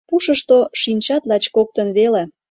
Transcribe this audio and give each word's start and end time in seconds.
Пушышто 0.09 0.57
шинчат 0.81 1.23
лач 1.29 1.43
коктын 1.55 1.87
веле 1.97 2.23